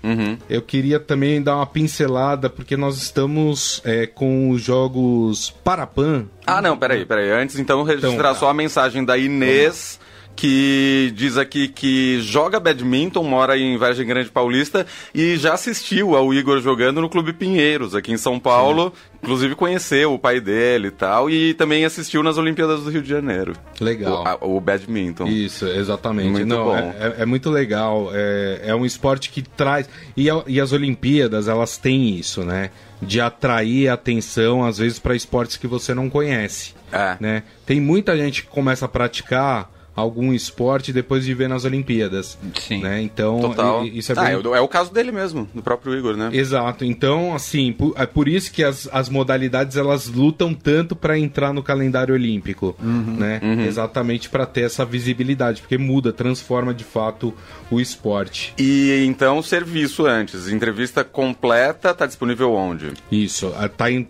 eu 0.48 0.62
queria 0.62 1.00
também 1.00 1.42
dar 1.42 1.56
uma 1.56 1.66
pincelada, 1.66 2.48
porque 2.48 2.76
nós 2.76 2.96
estamos 3.02 3.82
é, 3.84 4.06
com 4.06 4.50
os 4.50 4.62
jogos 4.62 5.50
Parapan. 5.64 6.26
Ah, 6.46 6.62
não, 6.62 6.78
peraí, 6.78 7.04
peraí. 7.04 7.32
Antes, 7.32 7.58
então, 7.58 7.82
registrar 7.82 8.12
Então, 8.12 8.22
tá. 8.22 8.34
só 8.36 8.48
a 8.48 8.54
mensagem 8.54 9.04
da 9.04 9.18
Inês, 9.18 9.98
que 10.40 11.12
diz 11.14 11.36
aqui 11.36 11.68
que 11.68 12.18
joga 12.22 12.58
badminton, 12.58 13.22
mora 13.22 13.58
em 13.58 13.76
Vargem 13.76 14.06
Grande 14.06 14.30
Paulista 14.30 14.86
e 15.14 15.36
já 15.36 15.52
assistiu 15.52 16.16
ao 16.16 16.32
Igor 16.32 16.60
jogando 16.62 16.98
no 16.98 17.10
Clube 17.10 17.34
Pinheiros, 17.34 17.94
aqui 17.94 18.10
em 18.10 18.16
São 18.16 18.40
Paulo. 18.40 18.90
Inclusive 19.22 19.54
conheceu 19.54 20.14
o 20.14 20.18
pai 20.18 20.40
dele 20.40 20.88
e 20.88 20.90
tal, 20.90 21.28
e 21.28 21.52
também 21.52 21.84
assistiu 21.84 22.22
nas 22.22 22.38
Olimpíadas 22.38 22.82
do 22.84 22.90
Rio 22.90 23.02
de 23.02 23.08
Janeiro. 23.10 23.52
Legal. 23.78 24.22
O, 24.22 24.26
a- 24.26 24.38
o 24.40 24.58
badminton. 24.60 25.26
Isso, 25.26 25.66
exatamente. 25.66 26.30
Muito 26.30 26.46
Não, 26.46 26.64
bom. 26.64 26.74
É, 26.74 26.96
é- 26.98 27.14
é 27.18 27.26
muito 27.26 27.50
legal. 27.50 28.08
É, 28.14 28.62
é 28.68 28.74
um 28.74 28.86
esporte 28.86 29.28
que 29.28 29.42
traz. 29.42 29.86
E, 30.16 30.30
a- 30.30 30.42
e 30.46 30.58
as 30.58 30.72
Olimpíadas, 30.72 31.48
elas 31.48 31.76
têm 31.76 32.16
isso, 32.18 32.42
né? 32.44 32.70
De 33.02 33.20
atrair 33.20 33.88
atenção, 33.90 34.64
às 34.64 34.78
vezes, 34.78 34.98
para 34.98 35.14
esportes 35.14 35.58
que 35.58 35.66
você 35.66 35.92
não 35.92 36.08
conhece. 36.08 36.72
É. 36.90 37.16
Né? 37.20 37.42
Tem 37.66 37.78
muita 37.78 38.16
gente 38.16 38.42
que 38.44 38.48
começa 38.48 38.86
a 38.86 38.88
praticar 38.88 39.70
algum 40.00 40.32
esporte 40.32 40.92
depois 40.92 41.24
de 41.24 41.32
ver 41.34 41.48
nas 41.48 41.64
Olimpíadas. 41.64 42.38
Sim. 42.60 42.80
Né? 42.82 43.02
Então, 43.02 43.40
Total. 43.40 43.84
isso 43.86 44.12
é 44.12 44.14
Ah, 44.18 44.24
bem... 44.24 44.32
é, 44.32 44.36
o, 44.38 44.54
é 44.56 44.60
o 44.60 44.68
caso 44.68 44.92
dele 44.92 45.12
mesmo, 45.12 45.48
do 45.54 45.62
próprio 45.62 45.94
Igor, 45.96 46.16
né? 46.16 46.30
Exato. 46.32 46.84
Então, 46.84 47.34
assim, 47.34 47.72
pu- 47.72 47.94
é 47.96 48.06
por 48.06 48.28
isso 48.28 48.52
que 48.52 48.62
as, 48.64 48.88
as 48.92 49.08
modalidades 49.08 49.76
elas 49.76 50.06
lutam 50.06 50.52
tanto 50.54 50.96
para 50.96 51.18
entrar 51.18 51.52
no 51.52 51.62
calendário 51.62 52.14
olímpico, 52.14 52.74
né? 52.80 53.40
Exatamente 53.66 54.28
para 54.28 54.46
ter 54.46 54.62
essa 54.62 54.84
visibilidade, 54.84 55.60
porque 55.60 55.78
muda, 55.78 56.12
transforma 56.12 56.72
de 56.74 56.84
fato 56.84 57.32
o 57.70 57.80
esporte. 57.80 58.52
E 58.58 59.04
então, 59.06 59.42
serviço 59.42 60.06
antes. 60.06 60.48
Entrevista 60.48 61.04
completa, 61.04 61.94
tá 61.94 62.06
disponível 62.06 62.52
onde? 62.52 62.92
Isso, 63.10 63.52
ah, 63.56 63.68
tá 63.68 63.90
em- 63.90 64.08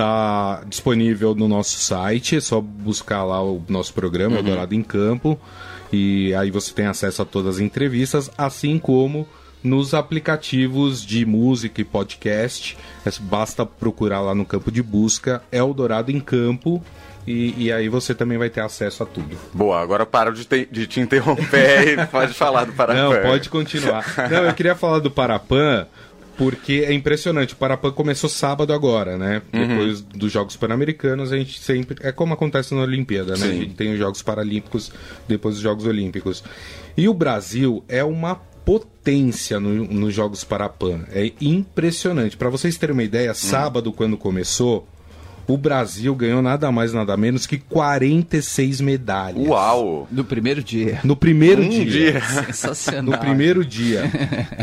tá 0.00 0.62
disponível 0.66 1.34
no 1.34 1.46
nosso 1.46 1.78
site, 1.78 2.36
é 2.36 2.40
só 2.40 2.58
buscar 2.58 3.22
lá 3.22 3.42
o 3.42 3.62
nosso 3.68 3.92
programa, 3.92 4.38
Eldorado 4.38 4.74
em 4.74 4.82
Campo, 4.82 5.38
e 5.92 6.32
aí 6.34 6.50
você 6.50 6.72
tem 6.72 6.86
acesso 6.86 7.20
a 7.20 7.24
todas 7.26 7.56
as 7.56 7.60
entrevistas, 7.60 8.30
assim 8.38 8.78
como 8.78 9.28
nos 9.62 9.92
aplicativos 9.92 11.04
de 11.04 11.26
música 11.26 11.82
e 11.82 11.84
podcast. 11.84 12.78
É, 13.04 13.10
Basta 13.20 13.66
procurar 13.66 14.22
lá 14.22 14.34
no 14.34 14.46
campo 14.46 14.72
de 14.72 14.82
busca 14.82 15.42
Eldorado 15.52 16.10
em 16.10 16.18
Campo, 16.18 16.82
e, 17.26 17.66
e 17.66 17.70
aí 17.70 17.90
você 17.90 18.14
também 18.14 18.38
vai 18.38 18.48
ter 18.48 18.62
acesso 18.62 19.02
a 19.02 19.06
tudo. 19.06 19.36
Boa, 19.52 19.82
agora 19.82 20.06
paro 20.06 20.32
de 20.32 20.46
te, 20.46 20.66
de 20.70 20.86
te 20.86 21.00
interromper 21.00 21.98
e 21.98 22.06
pode 22.06 22.32
falar 22.32 22.64
do 22.64 22.72
Parapan. 22.72 23.02
Não, 23.02 23.22
pode 23.22 23.50
continuar. 23.50 24.04
Não, 24.30 24.44
eu 24.44 24.54
queria 24.54 24.74
falar 24.74 25.00
do 25.00 25.10
Parapan, 25.10 25.86
porque 26.40 26.84
é 26.86 26.92
impressionante. 26.94 27.52
O 27.52 27.56
Parapan 27.58 27.90
começou 27.92 28.30
sábado 28.30 28.72
agora, 28.72 29.18
né? 29.18 29.42
Uhum. 29.52 29.68
Depois 29.68 30.00
dos 30.00 30.32
Jogos 30.32 30.56
Pan-Americanos, 30.56 31.30
a 31.32 31.36
gente 31.36 31.60
sempre. 31.60 31.98
É 32.00 32.10
como 32.10 32.32
acontece 32.32 32.74
na 32.74 32.80
Olimpíada, 32.80 33.36
né? 33.36 33.44
A 33.46 33.50
Sim. 33.50 33.60
gente 33.60 33.74
tem 33.74 33.92
os 33.92 33.98
Jogos 33.98 34.22
Paralímpicos 34.22 34.90
depois 35.28 35.56
dos 35.56 35.62
Jogos 35.62 35.84
Olímpicos. 35.84 36.42
E 36.96 37.06
o 37.10 37.12
Brasil 37.12 37.84
é 37.86 38.02
uma 38.02 38.34
potência 38.34 39.60
no- 39.60 39.84
nos 39.84 40.14
Jogos 40.14 40.42
Parapan. 40.42 41.00
É 41.12 41.30
impressionante. 41.40 42.38
Para 42.38 42.48
vocês 42.48 42.78
terem 42.78 42.94
uma 42.94 43.00
Uhum. 43.02 43.06
ideia, 43.06 43.34
sábado, 43.34 43.92
quando 43.92 44.16
começou. 44.16 44.88
O 45.50 45.56
Brasil 45.56 46.14
ganhou 46.14 46.40
nada 46.40 46.70
mais, 46.70 46.92
nada 46.92 47.16
menos 47.16 47.44
que 47.44 47.58
46 47.58 48.80
medalhas. 48.80 49.46
Uau! 49.48 50.06
Do 50.10 50.24
primeiro 50.24 50.62
dia. 50.62 51.00
No 51.02 51.16
primeiro 51.16 51.62
Um 51.62 51.68
dia. 51.68 52.20
Sensacional. 52.52 53.02
no 53.12 53.18
primeiro 53.18 53.64
dia. 53.64 54.04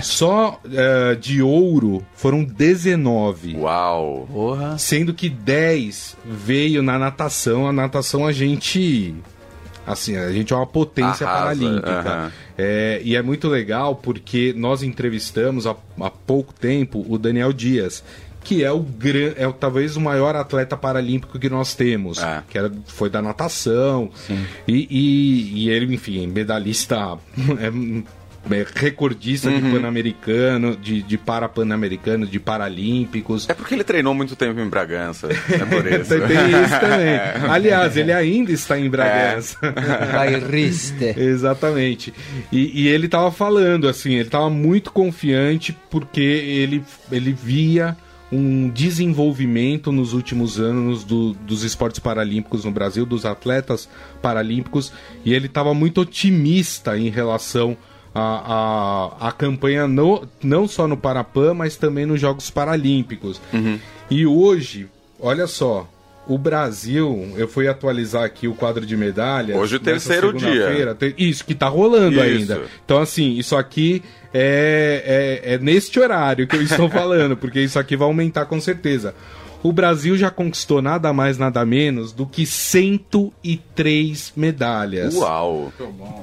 Só 0.01 0.61
eh, 0.71 1.15
de 1.19 1.41
ouro 1.41 2.05
foram 2.13 2.43
19. 2.43 3.57
Uau! 3.57 4.27
Porra. 4.31 4.77
Sendo 4.77 5.13
que 5.13 5.29
10 5.29 6.15
veio 6.25 6.81
na 6.81 6.97
natação. 6.97 7.67
A 7.67 7.73
natação 7.73 8.25
a 8.25 8.31
gente. 8.31 9.13
Assim, 9.85 10.17
a 10.17 10.31
gente 10.31 10.51
é 10.53 10.55
uma 10.55 10.67
potência 10.67 11.25
Arrasa, 11.25 11.39
paralímpica. 11.39 11.99
aham. 11.99 12.31
É, 12.57 12.99
e 13.03 13.15
é 13.15 13.21
muito 13.21 13.47
legal 13.47 13.95
porque 13.95 14.53
nós 14.57 14.83
entrevistamos 14.83 15.67
há, 15.67 15.75
há 16.01 16.09
pouco 16.09 16.53
tempo 16.53 17.05
o 17.07 17.17
Daniel 17.17 17.53
Dias, 17.53 18.03
que 18.47 18.63
é 18.63 18.71
o 18.71 18.79
gran, 18.79 19.33
é 19.35 19.45
o, 19.45 19.51
talvez 19.51 19.97
o 19.97 19.99
maior 19.99 20.33
atleta 20.33 20.77
paralímpico 20.77 21.37
que 21.37 21.49
nós 21.49 21.75
temos. 21.75 22.17
É. 22.17 22.41
Que 22.49 22.57
era, 22.57 22.71
foi 22.85 23.09
da 23.09 23.21
natação. 23.21 24.09
E, 24.65 24.87
e, 24.89 25.65
e 25.65 25.69
ele, 25.69 25.93
enfim, 25.93 26.25
medalhista. 26.27 27.17
é, 27.59 28.55
é 28.55 28.65
recordista 28.73 29.49
Uhum. 29.49 29.59
de 29.59 29.69
pan-americano, 29.71 30.77
de, 30.77 31.03
de 31.03 31.17
para-pan-americano, 31.17 32.25
de 32.25 32.39
paralímpicos. 32.39 33.49
É 33.49 33.53
porque 33.53 33.73
ele 33.73 33.83
treinou 33.83 34.13
muito 34.13 34.33
tempo 34.37 34.61
em 34.61 34.69
Bragança. 34.69 35.27
É 35.27 35.57
por 35.65 35.85
isso. 35.85 36.07
Tem 36.07 36.21
tem 36.21 36.63
isso 36.63 36.79
também. 36.79 37.19
Aliás, 37.51 37.97
ele 37.97 38.13
ainda 38.13 38.53
está 38.53 38.79
em 38.79 38.89
Bragança. 38.89 39.57
Bairrista. 40.13 41.19
Exatamente. 41.19 42.13
E, 42.49 42.83
e 42.83 42.87
ele 42.87 43.09
tava 43.09 43.29
falando, 43.29 43.89
assim, 43.89 44.13
ele 44.13 44.29
tava 44.29 44.49
muito 44.49 44.89
confiante 44.93 45.77
porque 45.89 46.21
ele, 46.21 46.81
ele 47.11 47.33
via 47.33 47.97
um 48.31 48.69
desenvolvimento 48.69 49.91
nos 49.91 50.13
últimos 50.13 50.59
anos 50.59 51.03
do- 51.03 51.33
dos 51.33 51.63
esportes 51.63 51.99
paralímpicos 51.99 52.65
no 52.65 52.71
Brasil, 52.71 53.05
dos 53.05 53.25
atletas 53.25 53.87
paralímpicos, 54.21 54.91
e 55.23 55.33
ele 55.33 55.45
estava 55.47 55.73
muito 55.73 56.01
otimista 56.01 56.97
em 56.97 57.09
relação 57.09 57.77
à 58.13 59.13
a, 59.21 59.27
a, 59.27 59.31
campanha 59.31 59.87
no, 59.87 60.27
não 60.43 60.67
só 60.67 60.87
no 60.87 60.97
Parapan, 60.97 61.53
mas 61.53 61.77
também 61.77 62.05
nos 62.05 62.19
Jogos 62.19 62.49
Paralímpicos. 62.49 63.39
E 64.09 64.25
hoje, 64.25 64.87
olha 65.19 65.47
só, 65.47 65.87
o 66.27 66.37
Brasil, 66.37 67.33
eu 67.37 67.47
fui 67.47 67.67
atualizar 67.67 68.23
aqui 68.23 68.47
o 68.47 68.53
quadro 68.53 68.85
de 68.85 68.97
medalhas. 68.97 69.55
Hoje 69.57 69.77
o 69.77 69.79
nessa 69.79 70.09
terceiro 70.09 70.33
dia. 70.33 71.15
Isso, 71.17 71.45
que 71.45 71.55
tá 71.55 71.67
rolando 71.69 72.15
Isso. 72.15 72.21
ainda. 72.21 72.61
Então, 72.83 72.99
assim, 72.99 73.37
isso 73.37 73.55
aqui 73.55 74.03
é, 74.39 75.41
é, 75.43 75.53
é 75.53 75.57
neste 75.57 75.99
horário 75.99 76.45
que 76.45 76.55
eu 76.55 76.61
estou 76.61 76.89
falando, 76.89 77.35
porque 77.35 77.59
isso 77.59 77.79
aqui 77.79 77.95
vai 77.95 78.07
aumentar 78.07 78.45
com 78.45 78.61
certeza. 78.61 79.15
O 79.63 79.73
Brasil 79.73 80.15
já 80.17 80.29
conquistou 80.29 80.81
nada 80.81 81.11
mais, 81.11 81.37
nada 81.37 81.65
menos 81.65 82.13
do 82.13 82.25
que 82.25 82.45
103 82.45 84.33
medalhas. 84.35 85.15
Uau! 85.15 85.73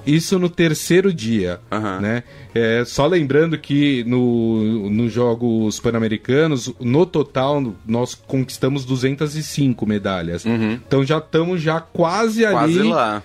Isso 0.07 0.39
no 0.39 0.49
terceiro 0.49 1.13
dia, 1.13 1.61
Aham. 1.71 2.01
né? 2.01 2.23
É, 2.55 2.85
só 2.87 3.07
lembrando 3.07 3.59
que 3.59 4.05
no, 4.05 4.89
nos 4.89 5.13
Jogos 5.13 5.81
Pan-Americanos, 5.81 6.73
no 6.79 7.05
total, 7.05 7.75
nós 7.87 8.15
conquistamos 8.15 8.85
205 8.85 9.85
medalhas. 9.85 10.45
Então 10.47 11.05
já 11.05 11.19
estamos 11.19 11.61
já 11.61 11.81
quase 11.81 12.47
ali. 12.47 12.55
Quase 12.55 12.83
lá. 12.85 13.23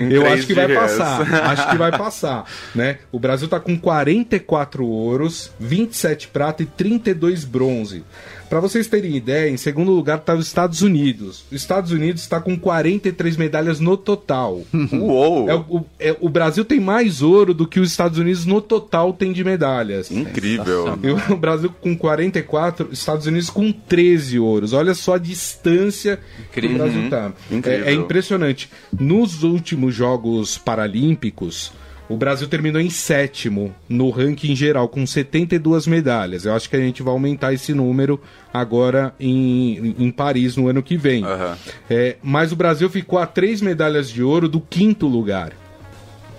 Em 0.00 0.10
Eu 0.10 0.26
acho 0.26 0.46
que 0.46 0.54
vai 0.54 0.66
dias. 0.66 0.80
passar. 0.80 1.44
Acho 1.50 1.70
que 1.70 1.76
vai 1.76 1.90
passar, 1.96 2.44
né? 2.74 2.98
O 3.12 3.18
Brasil 3.18 3.46
tá 3.46 3.60
com 3.60 3.78
44 3.78 4.86
ouros, 4.86 5.50
27 5.60 6.28
prata 6.28 6.62
e 6.62 6.66
32 6.66 7.44
bronze. 7.44 8.02
Para 8.50 8.58
vocês 8.58 8.88
terem 8.88 9.14
ideia, 9.16 9.48
em 9.48 9.56
segundo 9.56 9.92
lugar 9.92 10.18
está 10.18 10.34
os 10.34 10.48
Estados 10.48 10.82
Unidos. 10.82 11.44
Os 11.52 11.56
Estados 11.56 11.92
Unidos 11.92 12.22
está 12.22 12.40
com 12.40 12.58
43 12.58 13.36
medalhas 13.36 13.78
no 13.78 13.96
total. 13.96 14.62
Uou! 14.92 15.48
É, 15.48 15.54
o, 15.54 15.84
é- 16.00 16.16
o 16.20 16.28
Brasil 16.28 16.64
tem 16.64 16.80
mais 16.80 17.22
ouro 17.22 17.54
do 17.54 17.64
que 17.64 17.78
os 17.78 17.88
Estados 17.92 18.18
Unidos 18.18 18.44
no 18.44 18.60
total 18.60 19.12
tem 19.12 19.32
de 19.32 19.44
medalhas. 19.44 20.10
Incrível. 20.10 20.98
E 21.30 21.32
o 21.32 21.36
Brasil 21.36 21.72
com 21.80 21.96
44, 21.96 22.88
Estados 22.92 23.26
Unidos 23.26 23.48
com 23.48 23.70
13 23.70 24.38
ouros. 24.40 24.72
Olha 24.72 24.94
só 24.94 25.14
a 25.14 25.18
distância 25.18 26.18
que 26.52 26.66
o 26.66 26.74
Brasil 26.74 27.08
tá. 27.08 27.32
Incrível. 27.50 27.86
É, 27.86 27.90
é 27.90 27.94
impressionante. 27.94 28.68
Nos 28.98 29.44
últimos 29.44 29.94
Jogos 29.94 30.58
Paralímpicos, 30.58 31.72
o 32.10 32.16
Brasil 32.16 32.48
terminou 32.48 32.82
em 32.82 32.90
sétimo 32.90 33.72
no 33.88 34.10
ranking 34.10 34.56
geral, 34.56 34.88
com 34.88 35.06
72 35.06 35.86
medalhas. 35.86 36.44
Eu 36.44 36.52
acho 36.52 36.68
que 36.68 36.74
a 36.74 36.80
gente 36.80 37.04
vai 37.04 37.12
aumentar 37.12 37.52
esse 37.52 37.72
número 37.72 38.20
agora 38.52 39.14
em, 39.20 39.94
em 39.96 40.10
Paris 40.10 40.56
no 40.56 40.66
ano 40.66 40.82
que 40.82 40.96
vem. 40.96 41.24
Aham. 41.24 41.56
É, 41.88 42.16
mas 42.20 42.50
o 42.50 42.56
Brasil 42.56 42.90
ficou 42.90 43.20
a 43.20 43.26
três 43.26 43.62
medalhas 43.62 44.10
de 44.10 44.24
ouro 44.24 44.48
do 44.48 44.60
quinto 44.60 45.06
lugar. 45.06 45.52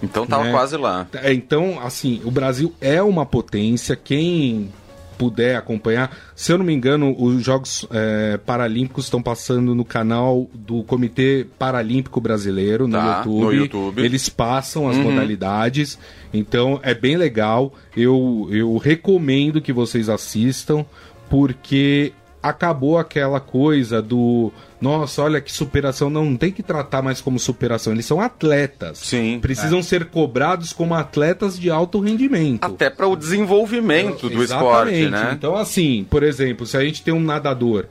Então 0.04 0.28
tava 0.28 0.44
né? 0.44 0.52
quase 0.52 0.76
lá. 0.76 1.08
É, 1.14 1.32
então, 1.32 1.80
assim, 1.82 2.20
o 2.26 2.32
Brasil 2.32 2.76
é 2.82 3.02
uma 3.02 3.26
potência. 3.26 3.96
Quem 3.96 4.74
puder 5.22 5.56
acompanhar. 5.56 6.18
Se 6.36 6.52
eu 6.52 6.58
não 6.58 6.66
me 6.66 6.74
engano, 6.74 7.16
os 7.16 7.44
Jogos 7.44 7.86
é, 7.92 8.38
Paralímpicos 8.44 9.04
estão 9.04 9.22
passando 9.22 9.76
no 9.76 9.86
canal 9.86 10.50
do 10.52 10.82
Comitê 10.82 11.46
Paralímpico 11.60 12.20
Brasileiro, 12.20 12.88
no, 12.88 12.98
Tá, 12.98 13.18
YouTube. 13.18 13.40
no 13.44 13.54
YouTube. 13.54 14.02
Eles 14.02 14.28
passam 14.30 14.90
as 14.90 14.98
modalidades, 14.98 16.00
então 16.34 16.80
é 16.82 16.96
bem 16.96 17.18
legal. 17.18 17.72
Eu, 17.96 18.48
eu 18.50 18.78
recomendo 18.78 19.62
que 19.62 19.72
vocês 19.72 20.10
assistam, 20.10 20.84
porque 21.30 22.14
acabou 22.42 22.98
aquela 22.98 23.40
coisa 23.40 24.02
do. 24.02 24.52
Nossa, 24.80 25.22
olha 25.22 25.40
que 25.40 25.52
superação. 25.52 26.10
Não, 26.10 26.26
não 26.26 26.38
tem 26.38 26.52
que 26.52 26.64
tratar 26.64 27.02
mais 27.02 27.22
como 27.22 27.38
superação. 27.38 27.94
Eles 27.94 28.06
são 28.06 28.20
atletas. 28.20 28.98
Sim, 28.98 29.40
Precisam 29.40 29.84
ser 29.84 30.06
cobrados 30.06 30.74
como 30.74 30.96
atletas 30.96 31.60
de 31.60 31.70
alto 31.70 32.00
rendimento. 32.00 32.64
Até 32.64 32.90
para 32.90 33.08
o 33.08 33.16
desenvolvimento 33.16 34.30
do 34.30 34.44
esporte, 34.44 35.10
né? 35.10 35.34
Então, 35.38 35.56
assim, 35.56 36.06
por 36.10 36.24
exemplo, 36.24 36.66
se 36.66 36.76
a 36.78 36.84
gente 36.84 37.04
tem 37.04 37.14
um 37.14 37.22
nadador 37.22 37.86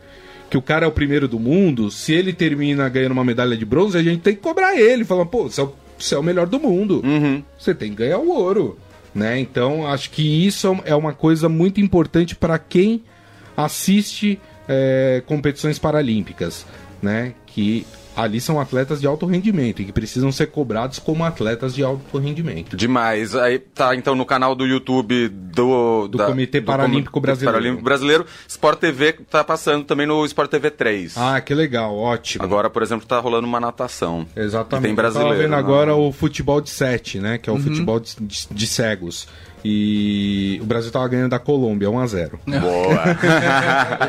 que 0.50 0.58
o 0.58 0.62
cara 0.62 0.84
é 0.84 0.88
o 0.88 0.92
primeiro 0.92 1.28
do 1.28 1.38
mundo, 1.38 1.92
se 1.92 2.12
ele 2.12 2.32
termina 2.32 2.88
ganhando 2.88 3.12
uma 3.12 3.24
medalha 3.24 3.56
de 3.56 3.64
bronze, 3.64 3.96
a 3.96 4.02
gente 4.02 4.20
tem 4.20 4.34
que 4.34 4.40
cobrar 4.40 4.76
ele, 4.76 5.04
falar, 5.04 5.24
pô, 5.26 5.44
você 5.44 5.60
é 5.60 5.64
o, 5.64 5.72
você 5.96 6.14
é 6.16 6.18
o 6.18 6.22
melhor 6.24 6.48
do 6.48 6.58
mundo. 6.58 7.00
Uhum. 7.04 7.40
Você 7.56 7.72
tem 7.72 7.90
que 7.90 7.96
ganhar 7.96 8.18
o 8.18 8.30
ouro. 8.30 8.76
Né? 9.14 9.38
Então, 9.38 9.86
acho 9.86 10.10
que 10.10 10.46
isso 10.46 10.76
é 10.84 10.94
uma 10.94 11.12
coisa 11.12 11.48
muito 11.48 11.80
importante 11.80 12.34
para 12.34 12.58
quem 12.58 13.02
assiste 13.64 14.40
é, 14.68 15.22
competições 15.26 15.78
paralímpicas, 15.78 16.66
né? 17.02 17.34
Que 17.46 17.86
ali 18.16 18.40
são 18.40 18.60
atletas 18.60 19.00
de 19.00 19.06
alto 19.06 19.24
rendimento 19.24 19.80
e 19.80 19.84
que 19.84 19.92
precisam 19.92 20.30
ser 20.30 20.48
cobrados 20.48 20.98
como 20.98 21.24
atletas 21.24 21.74
de 21.74 21.82
alto 21.82 22.18
rendimento. 22.18 22.76
Demais. 22.76 23.34
Aí 23.34 23.58
tá 23.58 23.94
então 23.94 24.14
no 24.14 24.26
canal 24.26 24.54
do 24.54 24.66
YouTube 24.66 25.28
do, 25.28 26.06
Do 26.08 26.18
Comitê 26.18 26.60
Paralímpico 26.60 27.12
Comitê 27.12 27.26
Brasileiro. 27.28 27.52
Paralímpico 27.52 27.84
Brasileiro. 27.84 28.26
Sport 28.46 28.78
TV 28.80 29.12
tá 29.12 29.42
passando 29.42 29.84
também 29.84 30.06
no 30.06 30.24
Sport 30.26 30.50
TV 30.50 30.70
3. 30.70 31.16
Ah, 31.16 31.40
que 31.40 31.54
legal, 31.54 31.96
ótimo. 31.96 32.44
Agora, 32.44 32.68
por 32.68 32.82
exemplo, 32.82 33.06
tá 33.06 33.18
rolando 33.18 33.46
uma 33.46 33.60
natação. 33.60 34.26
Exatamente. 34.36 34.84
E 34.84 34.88
tem 34.88 34.94
brasileiro. 34.94 35.30
Eu 35.32 35.36
tava 35.36 35.42
vendo 35.42 35.52
né? 35.52 35.56
agora 35.58 35.94
o 35.94 36.12
futebol 36.12 36.60
de 36.60 36.68
sete, 36.70 37.18
né? 37.20 37.38
Que 37.38 37.48
é 37.48 37.52
o 37.52 37.58
futebol 37.58 37.98
de, 38.00 38.16
de- 38.20 38.48
de 38.50 38.66
cegos. 38.66 39.26
E 39.64 40.58
o 40.62 40.64
Brasil 40.64 40.90
tava 40.90 41.06
ganhando 41.08 41.30
da 41.30 41.38
Colômbia, 41.38 41.88
1x0. 41.88 42.30
Boa. 42.60 43.00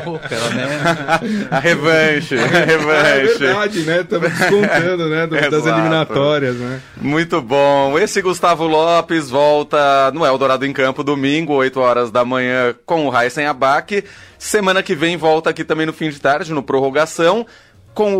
Pô, 0.04 0.18
pelo 0.18 0.50
menos. 0.54 1.46
a 1.50 1.58
revanche. 1.58 2.36
A 2.38 2.40
É 2.58 2.64
revanche. 2.64 3.38
verdade, 3.38 3.80
né? 3.82 4.00
Estamos 4.00 4.30
descontando, 4.32 5.08
né? 5.08 5.26
do- 5.26 5.50
das 5.50 5.66
eliminatórias, 5.66 6.56
né? 6.56 6.80
Muito 7.00 7.40
bom. 7.42 7.98
Esse 7.98 8.22
Gustavo 8.22 8.66
Lopes 8.66 9.28
volta 9.30 10.10
no 10.12 10.24
Eldorado 10.24 10.64
em 10.64 10.72
Campo 10.72 11.04
domingo, 11.04 11.52
8 11.54 11.78
horas 11.80 12.10
da 12.10 12.24
manhã, 12.24 12.74
com 12.86 13.06
o 13.06 13.10
Raíssen 13.10 13.46
Abac. 13.46 14.04
Semana 14.38 14.82
que 14.82 14.94
vem 14.94 15.16
volta 15.16 15.50
aqui 15.50 15.62
também 15.64 15.86
no 15.86 15.92
fim 15.92 16.10
de 16.10 16.18
tarde, 16.20 16.52
no 16.52 16.62
Prorrogação, 16.62 17.46
com 17.94 18.16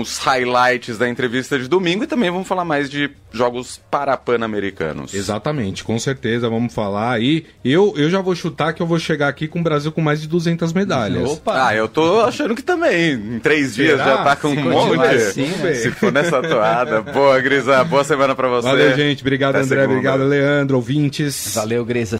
uns 0.00 0.18
highlights 0.18 0.98
da 0.98 1.08
entrevista 1.08 1.58
de 1.58 1.66
domingo 1.68 2.04
e 2.04 2.06
também 2.06 2.30
vamos 2.30 2.46
falar 2.46 2.64
mais 2.64 2.88
de 2.88 3.10
jogos 3.32 3.80
parapan-americanos. 3.90 5.12
Exatamente, 5.12 5.82
com 5.84 5.98
certeza, 5.98 6.48
vamos 6.48 6.72
falar 6.72 7.12
aí. 7.12 7.44
Eu, 7.64 7.92
eu 7.96 8.08
já 8.08 8.20
vou 8.20 8.34
chutar 8.34 8.72
que 8.72 8.80
eu 8.80 8.86
vou 8.86 8.98
chegar 8.98 9.28
aqui 9.28 9.48
com 9.48 9.60
o 9.60 9.62
Brasil 9.62 9.90
com 9.92 10.00
mais 10.00 10.20
de 10.20 10.28
200 10.28 10.72
medalhas. 10.72 11.28
Opa! 11.30 11.66
Ah, 11.68 11.74
eu 11.74 11.88
tô 11.88 12.20
achando 12.20 12.54
que 12.54 12.62
também. 12.62 13.12
Em 13.14 13.38
três 13.40 13.74
dias 13.74 13.98
Será? 13.98 14.04
já 14.04 14.24
tá 14.24 14.36
com 14.36 14.50
Se 14.54 14.58
um 14.58 14.70
monte. 14.70 15.00
assim, 15.06 15.46
né? 15.46 15.74
Se 15.74 15.90
for 15.90 16.12
nessa 16.12 16.40
toada. 16.40 17.02
Boa, 17.02 17.40
Grisa. 17.40 17.82
Boa 17.84 18.04
semana 18.04 18.34
pra 18.34 18.48
você. 18.48 18.68
Valeu, 18.68 18.94
gente. 18.96 19.22
Obrigado, 19.22 19.56
Até 19.56 19.64
André. 19.64 19.80
segunda. 19.82 19.92
Obrigado, 19.98 20.24
Leandro, 20.28 20.76
ouvintes. 20.76 21.52
Valeu, 21.54 21.84
Greza. 21.84 22.14